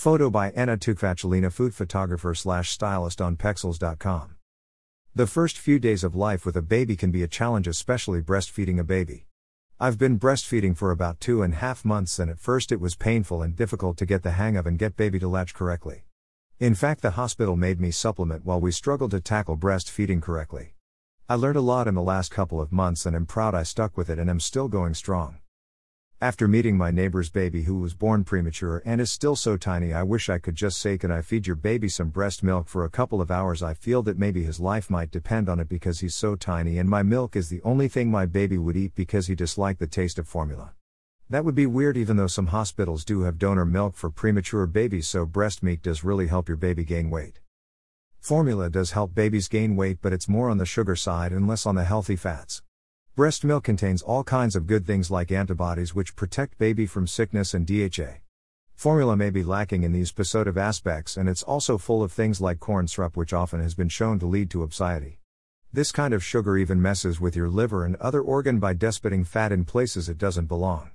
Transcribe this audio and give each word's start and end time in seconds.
Photo 0.00 0.30
by 0.30 0.48
Anna 0.52 0.78
Tukhfatullina, 0.78 1.52
food 1.52 1.74
photographer 1.74 2.34
slash 2.34 2.70
stylist 2.70 3.20
on 3.20 3.36
Pexels.com. 3.36 4.36
The 5.14 5.26
first 5.26 5.58
few 5.58 5.78
days 5.78 6.02
of 6.02 6.16
life 6.16 6.46
with 6.46 6.56
a 6.56 6.62
baby 6.62 6.96
can 6.96 7.10
be 7.10 7.22
a 7.22 7.28
challenge, 7.28 7.68
especially 7.68 8.22
breastfeeding 8.22 8.80
a 8.80 8.82
baby. 8.82 9.26
I've 9.78 9.98
been 9.98 10.18
breastfeeding 10.18 10.74
for 10.74 10.90
about 10.90 11.20
two 11.20 11.42
and 11.42 11.52
a 11.52 11.58
half 11.58 11.84
months, 11.84 12.18
and 12.18 12.30
at 12.30 12.38
first 12.38 12.72
it 12.72 12.80
was 12.80 12.96
painful 12.96 13.42
and 13.42 13.54
difficult 13.54 13.98
to 13.98 14.06
get 14.06 14.22
the 14.22 14.30
hang 14.30 14.56
of 14.56 14.66
and 14.66 14.78
get 14.78 14.96
baby 14.96 15.18
to 15.18 15.28
latch 15.28 15.52
correctly. 15.52 16.04
In 16.58 16.74
fact, 16.74 17.02
the 17.02 17.10
hospital 17.10 17.58
made 17.58 17.78
me 17.78 17.90
supplement 17.90 18.46
while 18.46 18.58
we 18.58 18.72
struggled 18.72 19.10
to 19.10 19.20
tackle 19.20 19.58
breastfeeding 19.58 20.22
correctly. 20.22 20.72
I 21.28 21.34
learned 21.34 21.58
a 21.58 21.60
lot 21.60 21.86
in 21.86 21.94
the 21.94 22.00
last 22.00 22.30
couple 22.30 22.58
of 22.58 22.72
months 22.72 23.04
and 23.04 23.14
am 23.14 23.26
proud 23.26 23.54
I 23.54 23.64
stuck 23.64 23.98
with 23.98 24.08
it 24.08 24.18
and 24.18 24.30
am 24.30 24.40
still 24.40 24.68
going 24.68 24.94
strong. 24.94 25.40
After 26.22 26.46
meeting 26.46 26.76
my 26.76 26.90
neighbor's 26.90 27.30
baby 27.30 27.62
who 27.62 27.78
was 27.78 27.94
born 27.94 28.24
premature 28.24 28.82
and 28.84 29.00
is 29.00 29.10
still 29.10 29.34
so 29.34 29.56
tiny, 29.56 29.94
I 29.94 30.02
wish 30.02 30.28
I 30.28 30.36
could 30.36 30.54
just 30.54 30.76
say, 30.76 30.98
Can 30.98 31.10
I 31.10 31.22
feed 31.22 31.46
your 31.46 31.56
baby 31.56 31.88
some 31.88 32.10
breast 32.10 32.42
milk 32.42 32.68
for 32.68 32.84
a 32.84 32.90
couple 32.90 33.22
of 33.22 33.30
hours? 33.30 33.62
I 33.62 33.72
feel 33.72 34.02
that 34.02 34.18
maybe 34.18 34.44
his 34.44 34.60
life 34.60 34.90
might 34.90 35.10
depend 35.10 35.48
on 35.48 35.58
it 35.60 35.70
because 35.70 36.00
he's 36.00 36.14
so 36.14 36.36
tiny, 36.36 36.76
and 36.76 36.90
my 36.90 37.02
milk 37.02 37.36
is 37.36 37.48
the 37.48 37.62
only 37.62 37.88
thing 37.88 38.10
my 38.10 38.26
baby 38.26 38.58
would 38.58 38.76
eat 38.76 38.94
because 38.94 39.28
he 39.28 39.34
disliked 39.34 39.80
the 39.80 39.86
taste 39.86 40.18
of 40.18 40.28
formula. 40.28 40.74
That 41.30 41.46
would 41.46 41.54
be 41.54 41.64
weird, 41.64 41.96
even 41.96 42.18
though 42.18 42.26
some 42.26 42.48
hospitals 42.48 43.02
do 43.06 43.22
have 43.22 43.38
donor 43.38 43.64
milk 43.64 43.96
for 43.96 44.10
premature 44.10 44.66
babies, 44.66 45.08
so 45.08 45.24
breast 45.24 45.62
milk 45.62 45.80
does 45.80 46.04
really 46.04 46.26
help 46.26 46.48
your 46.48 46.58
baby 46.58 46.84
gain 46.84 47.08
weight. 47.08 47.40
Formula 48.18 48.68
does 48.68 48.90
help 48.90 49.14
babies 49.14 49.48
gain 49.48 49.74
weight, 49.74 50.00
but 50.02 50.12
it's 50.12 50.28
more 50.28 50.50
on 50.50 50.58
the 50.58 50.66
sugar 50.66 50.96
side 50.96 51.32
and 51.32 51.48
less 51.48 51.64
on 51.64 51.76
the 51.76 51.84
healthy 51.84 52.16
fats. 52.16 52.60
Breast 53.16 53.44
milk 53.44 53.64
contains 53.64 54.02
all 54.02 54.22
kinds 54.22 54.54
of 54.54 54.68
good 54.68 54.86
things 54.86 55.10
like 55.10 55.32
antibodies 55.32 55.96
which 55.96 56.14
protect 56.14 56.56
baby 56.58 56.86
from 56.86 57.08
sickness 57.08 57.54
and 57.54 57.66
DHA. 57.66 58.20
Formula 58.76 59.16
may 59.16 59.30
be 59.30 59.42
lacking 59.42 59.82
in 59.82 59.90
these 59.90 60.12
positive 60.12 60.56
aspects 60.56 61.16
and 61.16 61.28
it's 61.28 61.42
also 61.42 61.76
full 61.76 62.04
of 62.04 62.12
things 62.12 62.40
like 62.40 62.60
corn 62.60 62.86
syrup 62.86 63.16
which 63.16 63.32
often 63.32 63.60
has 63.60 63.74
been 63.74 63.88
shown 63.88 64.20
to 64.20 64.26
lead 64.26 64.48
to 64.50 64.62
obesity. 64.62 65.18
This 65.72 65.90
kind 65.90 66.14
of 66.14 66.22
sugar 66.22 66.56
even 66.56 66.80
messes 66.80 67.20
with 67.20 67.34
your 67.34 67.48
liver 67.48 67.84
and 67.84 67.96
other 67.96 68.20
organ 68.20 68.60
by 68.60 68.74
depositing 68.74 69.24
fat 69.24 69.50
in 69.50 69.64
places 69.64 70.08
it 70.08 70.16
doesn't 70.16 70.46
belong. 70.46 70.92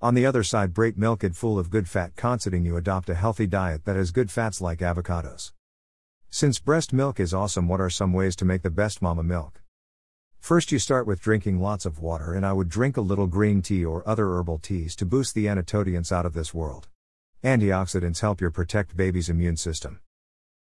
On 0.00 0.14
the 0.14 0.24
other 0.24 0.42
side, 0.42 0.72
break 0.72 0.96
milk 0.96 1.22
it 1.22 1.36
full 1.36 1.58
of 1.58 1.68
good 1.68 1.90
fat 1.90 2.16
considering 2.16 2.64
you 2.64 2.78
adopt 2.78 3.10
a 3.10 3.14
healthy 3.14 3.46
diet 3.46 3.84
that 3.84 3.96
has 3.96 4.12
good 4.12 4.30
fats 4.30 4.62
like 4.62 4.78
avocados. 4.78 5.52
Since 6.30 6.58
breast 6.58 6.94
milk 6.94 7.20
is 7.20 7.34
awesome, 7.34 7.68
what 7.68 7.82
are 7.82 7.90
some 7.90 8.14
ways 8.14 8.34
to 8.36 8.46
make 8.46 8.62
the 8.62 8.70
best 8.70 9.02
mama 9.02 9.22
milk? 9.22 9.60
First, 10.40 10.72
you 10.72 10.78
start 10.78 11.06
with 11.06 11.20
drinking 11.20 11.60
lots 11.60 11.86
of 11.86 12.00
water, 12.00 12.32
and 12.34 12.44
I 12.44 12.52
would 12.52 12.68
drink 12.68 12.96
a 12.96 13.02
little 13.02 13.28
green 13.28 13.62
tea 13.62 13.84
or 13.84 14.02
other 14.08 14.26
herbal 14.26 14.58
teas 14.58 14.96
to 14.96 15.06
boost 15.06 15.34
the 15.34 15.46
antioxidants 15.46 16.10
out 16.10 16.26
of 16.26 16.32
this 16.32 16.52
world. 16.52 16.88
Antioxidants 17.44 18.20
help 18.20 18.40
your 18.40 18.50
protect 18.50 18.96
baby's 18.96 19.28
immune 19.28 19.56
system. 19.56 20.00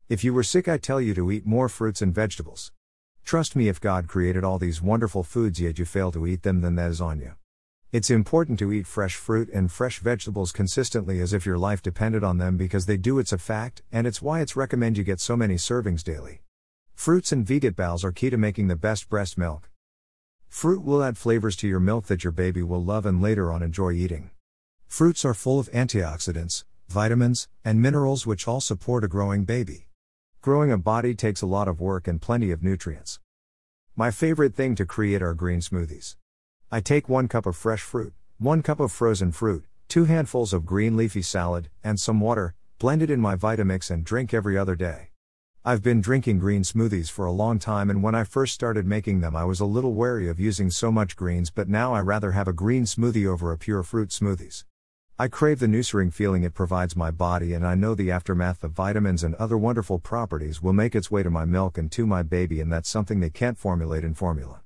If 0.08 0.22
you 0.24 0.34
were 0.34 0.42
sick, 0.42 0.68
I 0.68 0.76
tell 0.76 1.00
you 1.00 1.14
to 1.14 1.30
eat 1.30 1.46
more 1.46 1.68
fruits 1.68 2.02
and 2.02 2.14
vegetables. 2.14 2.72
Trust 3.24 3.54
me, 3.54 3.68
if 3.68 3.80
God 3.80 4.08
created 4.08 4.44
all 4.44 4.58
these 4.58 4.82
wonderful 4.82 5.22
foods 5.22 5.60
yet 5.60 5.78
you 5.78 5.84
fail 5.84 6.10
to 6.12 6.26
eat 6.26 6.42
them, 6.42 6.60
then 6.60 6.74
that 6.74 6.90
is 6.90 7.00
on 7.00 7.20
you. 7.20 7.34
It's 7.92 8.10
important 8.10 8.58
to 8.58 8.72
eat 8.72 8.86
fresh 8.86 9.14
fruit 9.14 9.48
and 9.52 9.70
fresh 9.70 10.00
vegetables 10.00 10.52
consistently 10.52 11.20
as 11.20 11.32
if 11.32 11.46
your 11.46 11.58
life 11.58 11.80
depended 11.80 12.24
on 12.24 12.38
them 12.38 12.56
because 12.56 12.86
they 12.86 12.96
do, 12.96 13.18
it's 13.18 13.32
a 13.32 13.38
fact, 13.38 13.82
and 13.92 14.06
it's 14.06 14.20
why 14.20 14.40
it's 14.40 14.56
recommend 14.56 14.98
you 14.98 15.04
get 15.04 15.20
so 15.20 15.36
many 15.36 15.54
servings 15.54 16.02
daily. 16.02 16.42
Fruits 17.00 17.32
and 17.32 17.46
vegetabilis 17.46 18.04
are 18.04 18.12
key 18.12 18.28
to 18.28 18.36
making 18.36 18.68
the 18.68 18.76
best 18.76 19.08
breast 19.08 19.38
milk. 19.38 19.70
Fruit 20.50 20.84
will 20.84 21.02
add 21.02 21.16
flavors 21.16 21.56
to 21.56 21.66
your 21.66 21.80
milk 21.80 22.08
that 22.08 22.24
your 22.24 22.30
baby 22.30 22.62
will 22.62 22.84
love 22.84 23.06
and 23.06 23.22
later 23.22 23.50
on 23.50 23.62
enjoy 23.62 23.92
eating. 23.92 24.32
Fruits 24.86 25.24
are 25.24 25.32
full 25.32 25.58
of 25.58 25.72
antioxidants, 25.72 26.64
vitamins, 26.90 27.48
and 27.64 27.80
minerals 27.80 28.26
which 28.26 28.46
all 28.46 28.60
support 28.60 29.02
a 29.02 29.08
growing 29.08 29.44
baby. 29.44 29.88
Growing 30.42 30.70
a 30.70 30.76
body 30.76 31.14
takes 31.14 31.40
a 31.40 31.46
lot 31.46 31.68
of 31.68 31.80
work 31.80 32.06
and 32.06 32.20
plenty 32.20 32.50
of 32.50 32.62
nutrients. 32.62 33.18
My 33.96 34.10
favorite 34.10 34.54
thing 34.54 34.74
to 34.74 34.84
create 34.84 35.22
are 35.22 35.32
green 35.32 35.60
smoothies. 35.60 36.16
I 36.70 36.80
take 36.80 37.08
1 37.08 37.28
cup 37.28 37.46
of 37.46 37.56
fresh 37.56 37.80
fruit, 37.80 38.12
1 38.36 38.60
cup 38.60 38.78
of 38.78 38.92
frozen 38.92 39.32
fruit, 39.32 39.64
2 39.88 40.04
handfuls 40.04 40.52
of 40.52 40.66
green 40.66 40.98
leafy 40.98 41.22
salad, 41.22 41.70
and 41.82 41.98
some 41.98 42.20
water, 42.20 42.56
blend 42.78 43.00
it 43.00 43.10
in 43.10 43.22
my 43.22 43.36
Vitamix 43.36 43.90
and 43.90 44.04
drink 44.04 44.34
every 44.34 44.58
other 44.58 44.76
day. 44.76 45.09
I've 45.62 45.82
been 45.82 46.00
drinking 46.00 46.38
green 46.38 46.62
smoothies 46.62 47.10
for 47.10 47.26
a 47.26 47.30
long 47.30 47.58
time, 47.58 47.90
and 47.90 48.02
when 48.02 48.14
I 48.14 48.24
first 48.24 48.54
started 48.54 48.86
making 48.86 49.20
them, 49.20 49.36
I 49.36 49.44
was 49.44 49.60
a 49.60 49.66
little 49.66 49.92
wary 49.92 50.26
of 50.26 50.40
using 50.40 50.70
so 50.70 50.90
much 50.90 51.16
greens, 51.16 51.50
but 51.50 51.68
now 51.68 51.92
I 51.92 52.00
rather 52.00 52.32
have 52.32 52.48
a 52.48 52.54
green 52.54 52.84
smoothie 52.84 53.26
over 53.26 53.52
a 53.52 53.58
pure 53.58 53.82
fruit 53.82 54.08
smoothies. 54.08 54.64
I 55.18 55.28
crave 55.28 55.58
the 55.58 55.68
nourishing 55.68 56.12
feeling 56.12 56.44
it 56.44 56.54
provides 56.54 56.96
my 56.96 57.10
body, 57.10 57.52
and 57.52 57.66
I 57.66 57.74
know 57.74 57.94
the 57.94 58.10
aftermath 58.10 58.64
of 58.64 58.72
vitamins 58.72 59.22
and 59.22 59.34
other 59.34 59.58
wonderful 59.58 59.98
properties 59.98 60.62
will 60.62 60.72
make 60.72 60.94
its 60.94 61.10
way 61.10 61.22
to 61.22 61.28
my 61.28 61.44
milk 61.44 61.76
and 61.76 61.92
to 61.92 62.06
my 62.06 62.22
baby, 62.22 62.62
and 62.62 62.72
that's 62.72 62.88
something 62.88 63.20
they 63.20 63.28
can't 63.28 63.58
formulate 63.58 64.02
in 64.02 64.14
formula. 64.14 64.62